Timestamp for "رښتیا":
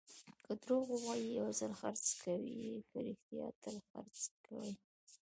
3.07-3.47